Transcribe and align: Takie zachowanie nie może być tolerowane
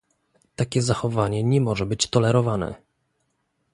Takie 0.55 0.81
zachowanie 0.81 1.43
nie 1.43 1.61
może 1.61 1.85
być 1.85 2.07
tolerowane 2.07 2.75